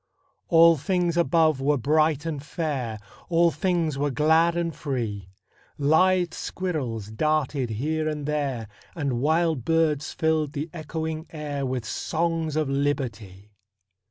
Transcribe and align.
All 0.47 0.77
things 0.77 1.15
above 1.15 1.61
were 1.61 1.77
bright 1.77 2.25
and 2.25 2.41
fair, 2.41 2.97
All 3.29 3.51
things 3.51 3.99
were 3.99 4.09
glad 4.09 4.57
and 4.57 4.73
free; 4.75 5.29
Lithe 5.77 6.33
squirrels 6.33 7.11
darted 7.11 7.69
here 7.69 8.09
and 8.09 8.25
there, 8.25 8.67
And 8.95 9.21
wild 9.21 9.63
birds 9.63 10.11
filled 10.11 10.53
the 10.53 10.71
echoing 10.73 11.27
air 11.29 11.67
With 11.67 11.85
songs 11.85 12.55
of 12.55 12.67
Liberty! 12.67 13.51